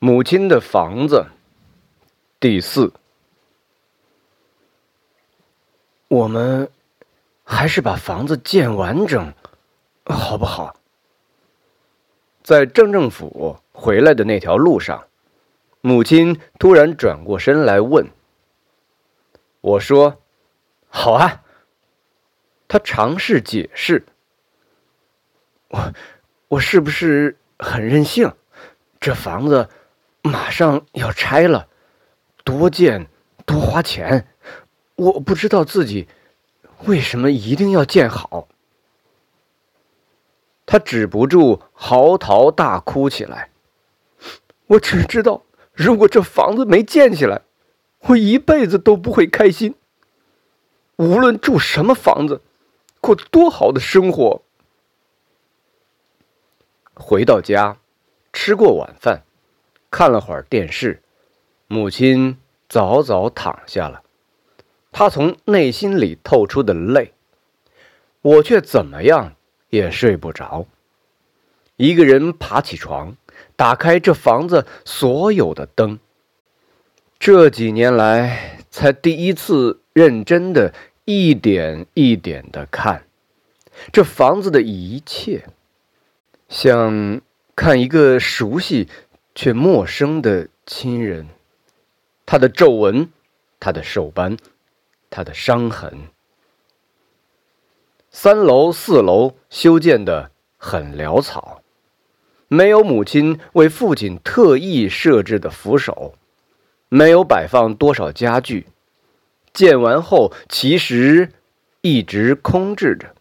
[0.00, 1.26] 母亲的房子，
[2.38, 2.92] 第四。
[6.06, 6.70] 我们
[7.42, 9.34] 还是把房子建完整，
[10.04, 10.76] 好不好？
[12.44, 15.04] 在镇政府回来的那条路上，
[15.80, 18.08] 母亲突然转过身来问
[19.60, 20.22] ：“我说，
[20.88, 21.42] 好啊。”
[22.68, 24.06] 他尝试解释
[25.68, 25.92] ：“我，
[26.46, 28.32] 我是不是很任性？
[29.00, 29.68] 这房子
[30.22, 31.68] 马上要拆了，
[32.44, 33.08] 多建
[33.46, 34.28] 多花钱。”
[34.96, 36.08] 我不知道自己
[36.86, 38.48] 为什么一定要建好。
[40.66, 43.50] 他止不住嚎啕大哭起来。
[44.66, 47.42] 我只知道，如果这房子没建起来，
[48.00, 49.76] 我一辈子都不会开心。
[50.96, 52.42] 无论住什么房子，
[53.00, 54.42] 过多好的生活。
[56.94, 57.78] 回到家，
[58.32, 59.22] 吃过晚饭，
[59.90, 61.02] 看了会儿电视，
[61.66, 62.36] 母亲
[62.68, 64.02] 早早躺下了。
[64.92, 67.12] 她从内心里透出的泪，
[68.22, 69.34] 我却怎么样
[69.70, 70.66] 也睡不着。
[71.76, 73.16] 一个人爬起床，
[73.54, 75.98] 打开这房子所有的灯。
[77.18, 83.04] 这几年来，才第一次认真的一点一点的看
[83.92, 85.46] 这房子的一切，
[86.48, 87.20] 像
[87.54, 88.88] 看一个熟悉
[89.40, 91.28] 却陌生的亲人，
[92.26, 93.08] 他的皱纹，
[93.60, 94.36] 他的皱斑。
[95.10, 96.08] 他的伤痕。
[98.10, 101.62] 三楼、四楼修建的很潦草，
[102.48, 106.16] 没有母亲为父亲特意设置的扶手，
[106.88, 108.66] 没有摆放多少家具。
[109.52, 111.30] 建完后，其实
[111.82, 113.14] 一直空置着。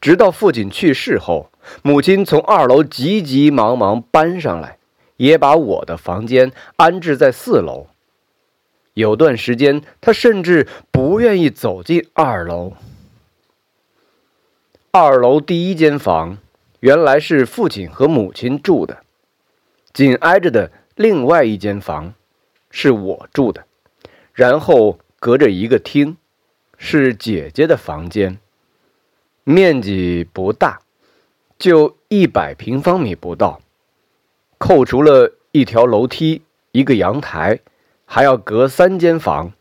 [0.00, 1.50] 直到父亲去世后，
[1.82, 4.78] 母亲从二楼急急忙忙搬上来，
[5.22, 7.86] 也把我的房间安置在四楼。
[8.94, 12.72] 有段时间，他甚至不愿意走进二楼。
[14.90, 16.38] 二楼第一间房
[16.80, 19.04] 原来是父亲和母亲住的，
[19.92, 22.12] 紧挨着的另外一间房
[22.68, 23.64] 是我住的，
[24.32, 26.16] 然后隔着一个厅
[26.76, 28.38] 是姐姐的房间。
[29.44, 30.80] 面积不大，
[31.58, 33.60] 就一百平方米不到，
[34.64, 37.58] 扣除了一条楼梯、一个阳台。
[38.04, 39.54] 还要隔三间房，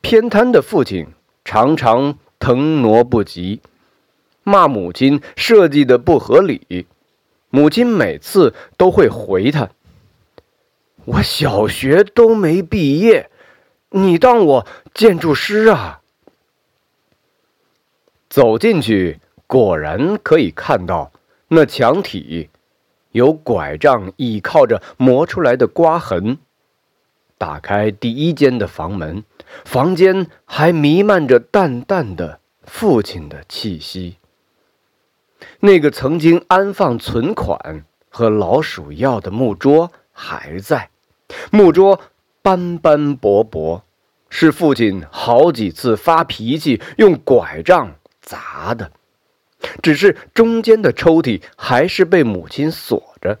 [0.00, 1.08] 偏瘫的父亲
[1.44, 3.60] 常常腾挪不及，
[4.44, 6.86] 骂母亲设计的不合理。
[7.50, 9.68] 母亲每次都会回他
[11.04, 13.28] ：“我小学都没毕业，
[13.90, 16.00] 你当我建筑师啊？”
[18.30, 21.10] 走进去，果然可以看到
[21.48, 22.48] 那墙体
[23.16, 26.36] 有拐杖倚靠着磨出来的刮痕。
[27.38, 29.24] 打开第一间的房门，
[29.64, 34.18] 房间还弥漫着淡淡的父亲的气息。
[35.60, 40.90] 那个曾经安放存款和老鼠药的木桌还在，
[41.50, 42.00] 木桌
[42.42, 43.82] 斑斑驳驳，
[44.28, 48.90] 是父亲好几次发脾气用拐杖砸的。
[49.82, 53.38] 只是中间的抽屉还是被母亲锁着，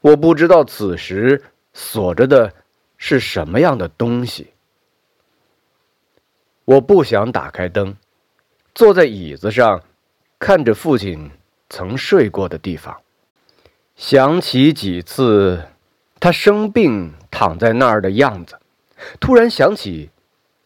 [0.00, 1.42] 我不知道此时
[1.72, 2.52] 锁着的。
[2.98, 4.54] 是什么样的东西？
[6.64, 7.94] 我不想打开灯，
[8.74, 9.82] 坐在椅子上，
[10.38, 11.30] 看着父亲
[11.68, 13.02] 曾睡过的地方，
[13.96, 15.62] 想起几次
[16.18, 18.58] 他生病躺在那儿的样子，
[19.20, 20.08] 突然想起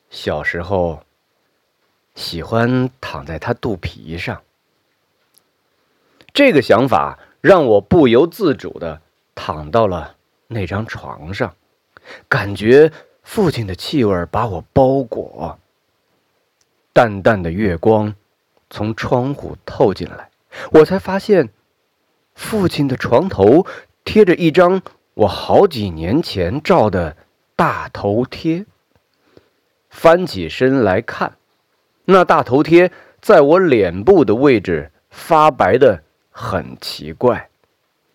[0.08, 1.02] 小时候
[2.14, 4.41] 喜欢躺在他肚皮上。
[6.32, 9.00] 这个想法让我不由自主的
[9.34, 10.16] 躺到了
[10.48, 11.54] 那张床上。
[12.28, 12.91] 感觉
[13.22, 15.58] 父亲的气味把我包裹，
[16.92, 18.14] 淡淡的月光
[18.68, 20.30] 从窗户透进来，
[20.72, 21.50] 我才发现，
[22.34, 23.66] 父亲的床头
[24.04, 24.83] 贴着一张
[25.15, 27.16] 我好几年前照的
[27.54, 28.66] 大头贴。
[29.88, 31.36] 翻起身来看，
[32.04, 32.91] 那大头贴
[33.21, 36.03] 在我脸部的位置发白的
[36.41, 37.51] 很奇怪，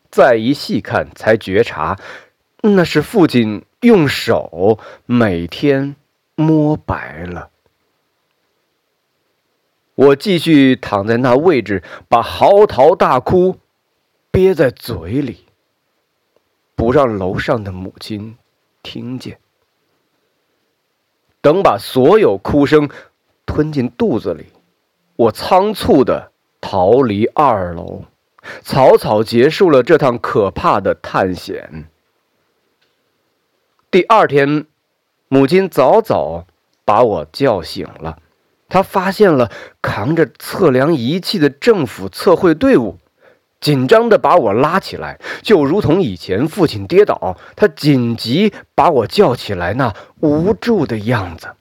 [0.10, 2.00] 再一细看才觉察，
[2.62, 3.64] 那是父亲。
[3.82, 5.96] 用手每天
[6.34, 7.52] 摸白了。
[9.94, 13.58] 我继续躺在那位置，把嚎啕大哭
[14.32, 15.46] 憋在嘴里，
[16.74, 18.36] 不让楼上的母亲
[18.82, 19.38] 听见。
[21.42, 22.90] 等把所有哭声
[23.46, 24.48] 吞进肚子里，
[25.16, 28.06] 我仓促的逃离二楼，
[28.62, 31.90] 草草结束了这趟可怕的探险。
[33.92, 34.66] 第二天，
[35.28, 36.46] 母亲早早
[36.84, 38.20] 把我叫醒了。
[38.68, 39.52] 她发现了
[39.82, 42.98] 扛着测量仪器的政府测绘队伍，
[43.62, 51.56] 紧张地把我拉起来，就如同以前父亲跌倒，他紧急把我叫起来那无助的样子。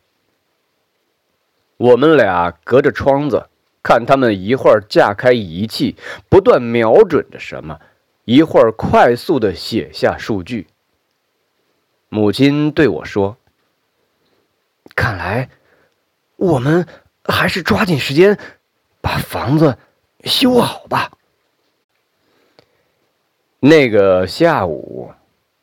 [1.76, 3.48] 我们俩隔着窗子
[3.84, 5.94] 看他们一会儿架开仪器，
[6.30, 7.78] 不断瞄准着什么，
[8.24, 10.66] 一会儿快速的写下数据。
[12.08, 13.36] 母亲对我说
[14.96, 15.50] ：“看来，
[16.36, 16.86] 我们
[17.24, 18.38] 还是抓紧时间
[19.02, 19.76] 把房子
[20.24, 21.12] 修好吧。”
[23.60, 25.12] 那个下午，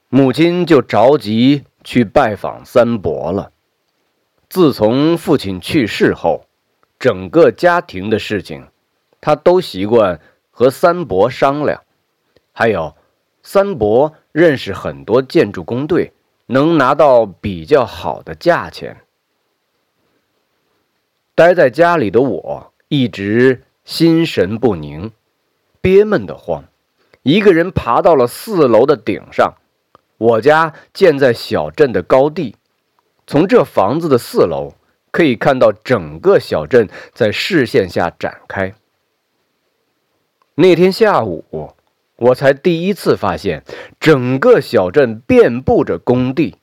[0.10, 3.52] 母亲就着急去拜访三伯了。
[4.48, 6.46] 自从父亲去世后，
[7.02, 8.68] 整个家庭的事情，
[9.20, 11.82] 他都习惯和三伯商量。
[12.54, 12.96] 还有，
[13.44, 16.14] 三伯认识很多建筑工队。
[16.48, 18.98] 能拿到比较好的价钱。
[21.34, 25.14] 待在家里的我一直心神不宁，
[25.80, 26.66] 憋闷得慌。
[27.24, 29.54] 一个人爬到了四楼的顶上。
[30.18, 32.58] 我家建在小镇的高地，
[33.26, 34.74] 从这房子的四楼
[35.12, 38.74] 可以看到整个小镇在视线下展开。
[40.56, 41.76] 那天下午。
[42.18, 43.64] 我才第一次发现，
[44.00, 46.58] 整个小镇遍布着工地，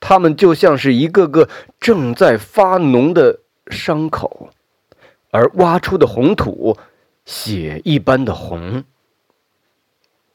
[0.00, 1.48] 它们就像是一个个
[1.78, 4.50] 正在发脓的伤口，
[5.30, 6.76] 而挖出的红土，
[7.24, 8.82] 血一般的红。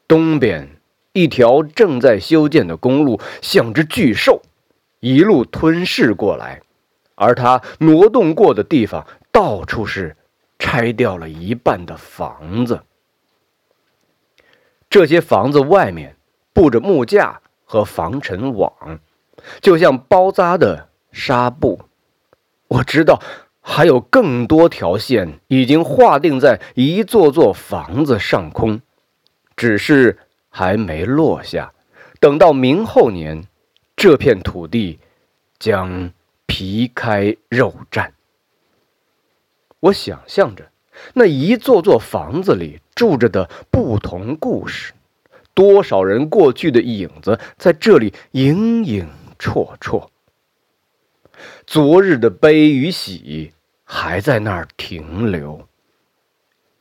[0.08, 0.70] 东边
[1.12, 4.42] 一条正在修建的公路，像只巨兽，
[5.02, 6.62] 一路吞噬过来，
[7.20, 10.16] 而他挪动过的地方，到处是
[10.58, 12.82] 拆掉了一半的房子。
[14.90, 16.16] 这些房子外面
[16.54, 18.74] 布着木架和防尘网，
[19.60, 21.82] 就像包扎的纱布。
[22.70, 23.22] 我知道
[23.60, 28.82] 还有更多条线已经划定在一座座房子上空，
[29.58, 30.18] 只是
[30.50, 31.74] 还没落下。
[32.22, 33.44] 等到明后年，
[33.98, 35.00] 这片土地
[35.60, 36.12] 将
[36.60, 38.10] 皮开肉绽。
[39.80, 40.70] 我想象着。
[41.14, 44.92] 那一座座房子里住着的不同故事，
[45.54, 49.08] 多少人过去的影子在这里影影
[49.40, 50.10] 绰绰。
[51.66, 53.54] 昨日的悲与喜
[53.86, 55.66] 还在那儿停留。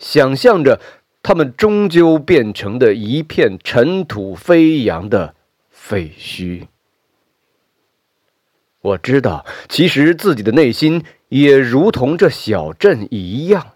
[0.00, 0.80] 想象着
[1.22, 5.36] 他们终究变成的一片尘土飞扬的
[5.70, 6.66] 废墟。
[8.80, 13.66] 我知道，其实自己的内心也如同这小镇一样。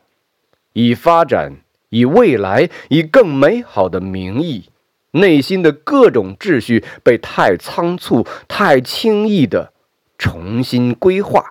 [0.75, 1.57] 以发展，
[1.91, 4.71] 以未来，以更美好的名义，
[5.11, 9.73] 内心的各种秩序被太仓促、太轻易的
[10.17, 11.45] 重新规划、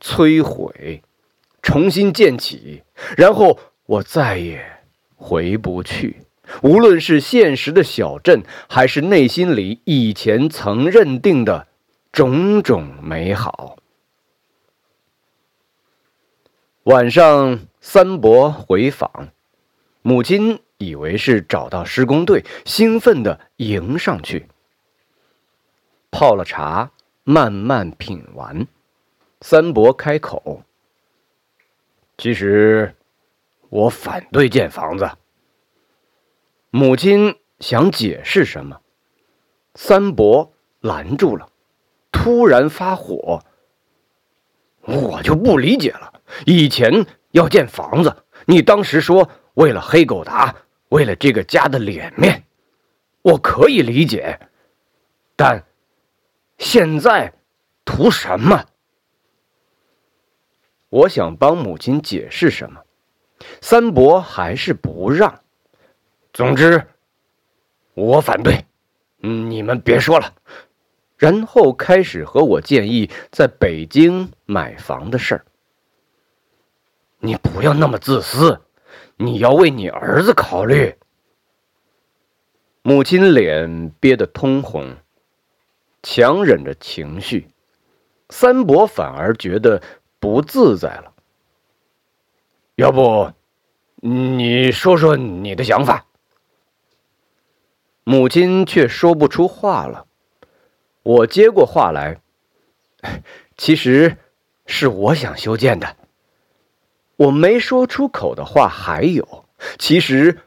[0.00, 1.02] 摧毁、
[1.60, 2.82] 重新建起，
[3.16, 4.64] 然后我再也
[5.16, 6.18] 回不去。
[6.62, 11.66] 无论是现实的小镇，还是内心里以前曾认定的
[12.16, 13.76] 种种美好，
[16.84, 17.58] 晚上。
[17.78, 19.28] 三伯回访，
[20.00, 24.48] 母亲以为是找到施工队，兴奋地迎上去。
[26.10, 26.90] 泡了茶，
[27.22, 28.66] 慢慢品完，
[29.42, 30.62] 三伯开口
[32.16, 32.96] ：“其实，
[33.68, 35.10] 我反对建房子。”
[36.72, 38.80] 母亲想解释什么，
[39.74, 41.52] 三伯拦住了，
[42.26, 43.40] 突然发火
[44.82, 46.12] ：“我就不理解了，
[46.44, 50.56] 以前……”要建房子，你当时说为了黑狗达，
[50.88, 52.42] 为了这个家的脸面，
[53.22, 54.40] 我可以理解。
[55.36, 55.62] 但
[56.58, 57.32] 现在
[57.84, 58.64] 图什么？
[60.88, 62.82] 我想帮母亲解释什么，
[63.60, 65.42] 三伯还是不让。
[66.32, 66.84] 总之，
[67.94, 68.64] 我反对。
[69.18, 70.34] 你们别说了。
[71.16, 75.44] 然后开始和我建议在北京买房的事儿。
[77.18, 78.60] 你不要那么自私，
[79.16, 80.94] 你要为你儿子考虑。
[82.82, 84.96] 母亲脸憋得通红，
[86.02, 87.48] 强忍着情绪。
[88.28, 89.82] 三伯反而觉得
[90.18, 91.12] 不自在了。
[92.74, 93.32] 要不，
[94.02, 96.04] 你说说你的想法。
[98.04, 100.05] 母亲却说不出话了。
[101.06, 102.20] 我接过话来，
[103.56, 104.16] 其实
[104.66, 105.96] 是我想修建的。
[107.14, 109.44] 我没说出口的话还有，
[109.78, 110.40] 其实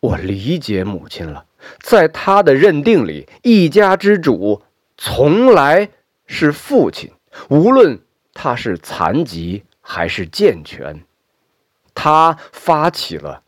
[0.00, 1.44] 我理解母亲了。
[1.80, 4.62] 在她的认定里，一家之主
[4.96, 5.90] 从来
[6.24, 7.12] 是父亲，
[7.50, 8.00] 无论
[8.32, 11.04] 他是残疾还是健全，
[11.94, 13.42] 他发起了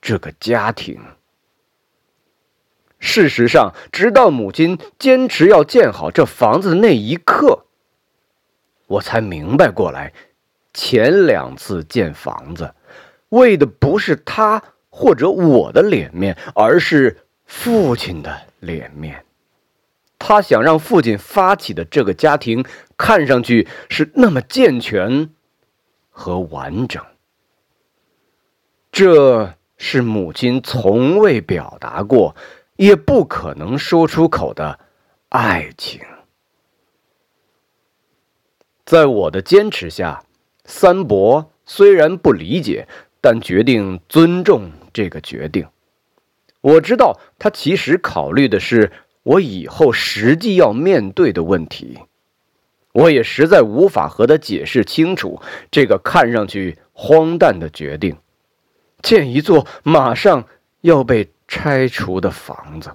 [0.00, 1.02] 这个家庭。
[2.98, 7.64] 事实上，直到母亲坚持要建好这房子的那一刻，
[8.86, 10.12] 我才明白过来，
[10.74, 12.74] 前两次建房子，
[13.28, 19.24] 为的不是他或者我的脸面，而是父亲的脸面。
[20.18, 22.64] 他想让父亲发起的这个家庭
[22.96, 25.30] 看上去是那么健全
[26.10, 27.00] 和完整。
[28.90, 32.34] 这是母亲从未表达过。
[32.78, 34.78] 也不可能说出口的
[35.30, 36.00] 爱情，
[38.86, 40.22] 在我的坚持下，
[40.64, 42.86] 三伯虽然不理解，
[43.20, 45.66] 但决定尊重这个决定。
[46.60, 48.92] 我知道他其实考虑的是
[49.24, 51.98] 我以后实际要面对的问题。
[52.92, 55.42] 我也实在无法和他解释清楚
[55.72, 58.16] 这个看上去荒诞的决定：
[59.02, 60.46] 建一座马上
[60.82, 61.28] 要被。
[61.48, 62.92] 拆除的房子，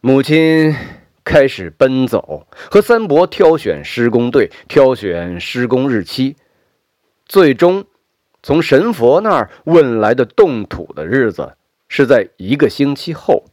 [0.00, 0.74] 母亲
[1.22, 6.34] 开始奔走，和三伯挑选施工队，挑选施工日期，
[7.24, 7.86] 最终
[8.42, 11.56] 从神佛那儿问来的动土的日子
[11.86, 13.44] 是在一个星期后。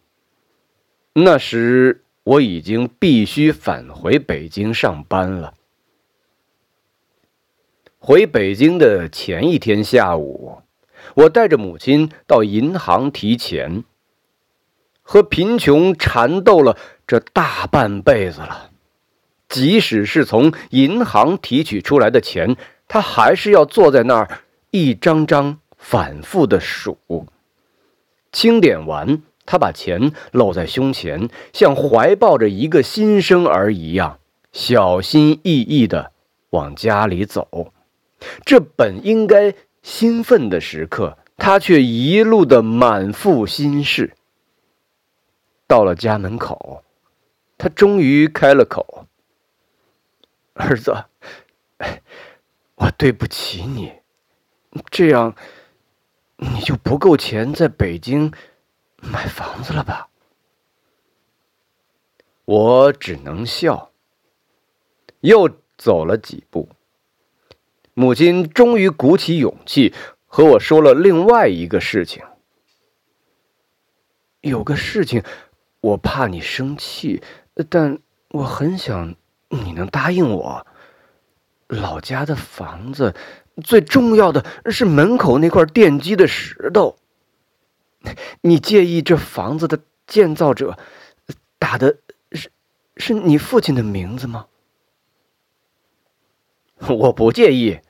[1.13, 5.53] 那时我已经必须返回北京上班了。
[7.99, 10.63] 回北京的前一天下午。
[11.19, 13.83] 我带着母亲到银行提钱，
[15.01, 18.69] 和贫穷缠斗了这大半辈子了。
[19.49, 22.55] 即使是从银行提取出来的钱，
[22.87, 24.39] 他还是要坐在那儿
[24.71, 26.97] 一张张反复的数。
[28.31, 34.19] 清点完，他把钱搂在胸前，像怀抱着一个新生儿一样，
[34.53, 36.13] 小心翼翼地
[36.51, 37.73] 往家里走。
[38.45, 39.53] 这本应该。
[39.81, 44.15] 兴奋的时刻，他却一路的满腹心事。
[45.67, 46.83] 到了家门口，
[47.57, 49.05] 他终于开了口
[50.53, 51.05] ：“儿子，
[52.75, 53.93] 我对不起你，
[54.89, 55.35] 这样
[56.37, 58.31] 你就不够钱在北京
[59.01, 60.07] 买房子了吧？”
[62.45, 63.91] 我只能笑，
[65.19, 66.67] 又走了几步。
[67.99, 69.93] 母亲终于鼓起勇气
[70.25, 72.23] 和我说了另外一个事情。
[74.39, 75.21] 有个事情，
[75.81, 77.21] 我怕你生气，
[77.69, 79.15] 但我很想
[79.49, 80.65] 你能答应我。
[81.67, 83.13] 老家的房子，
[83.61, 86.95] 最重要的是门口那块奠基的石头。
[88.39, 89.77] 你介意这房子的
[90.07, 90.79] 建造者
[91.57, 91.97] 打的
[92.31, 92.49] 是
[92.95, 94.45] 是你父亲的名字吗？
[96.87, 97.81] 我不介意。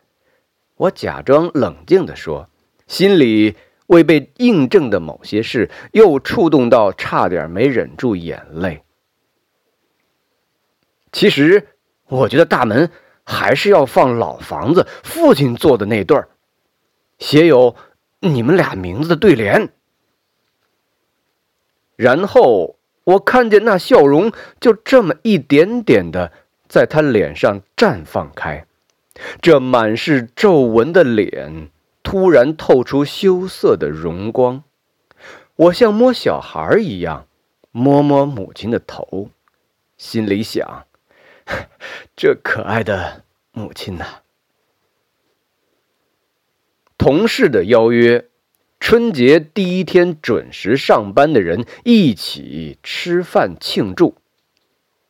[0.80, 2.50] 我假装冷静地说，
[2.88, 3.58] 心里
[3.88, 8.82] 为被印证的某些事又触动到，差点没忍住眼泪。
[11.12, 11.68] 其实，
[12.08, 12.90] 我觉得大门
[13.26, 16.30] 还是要放老房子，父亲做的那对儿，
[17.18, 17.76] 写有
[18.22, 19.74] 你们俩名字的对联。
[21.98, 24.32] 然后，我看见那笑容
[24.62, 26.32] 就这么一点点的
[26.70, 28.66] 在他脸上绽放开。
[29.42, 31.70] 这满是皱纹的脸
[32.04, 34.64] 突然透出羞涩的荣光，
[35.56, 37.28] 我像摸小孩一样
[37.72, 39.30] 摸摸母亲的头，
[39.98, 40.86] 心里想：
[42.16, 44.22] 这可爱的母亲呐。
[46.98, 48.26] 同事的邀约，
[48.80, 54.16] 春节第一天准时上班的人一起吃饭庆祝。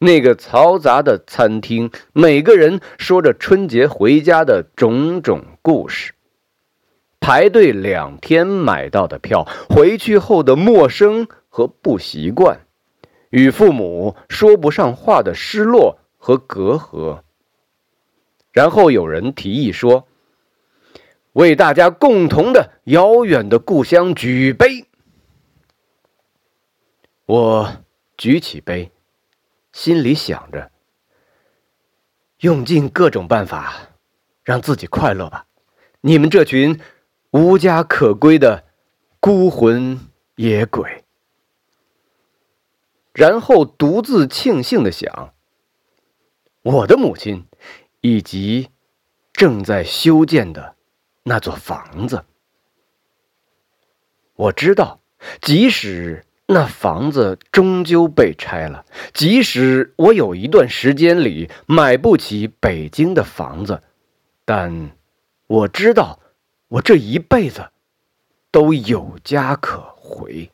[0.01, 6.13] 那个嘈杂的餐厅，每个人说着春节回家的种种故事。
[7.19, 12.61] 排队两天买到的票，回去后的陌生和不习惯，
[13.29, 17.23] 与父母说不上话的失落和隔阂。
[18.53, 20.07] 然后有人提议说
[21.33, 24.85] ：“为大家共同的遥远的故乡举杯。”
[27.27, 27.83] 我
[28.17, 28.91] 举起杯。
[29.71, 30.71] 心里想着，
[32.39, 33.73] 用尽各种办法，
[34.43, 35.45] 让自己快乐吧。
[36.01, 36.79] 你们这群
[37.31, 38.65] 无家可归的
[39.19, 39.99] 孤魂
[40.35, 41.03] 野鬼。
[43.13, 45.33] 然后独自庆幸的想：
[46.61, 47.47] 我的母亲，
[47.99, 48.69] 以及
[49.33, 50.75] 正在修建的
[51.23, 52.23] 那座房子。
[54.35, 55.01] 我知道，
[55.41, 58.83] 即使那房子终究被拆了。
[59.13, 63.83] 即使我有一段时间里买不起北京的房子，
[64.45, 64.89] 但
[65.45, 66.19] 我知道，
[66.69, 67.69] 我这一辈子
[68.49, 70.49] 都有家可回。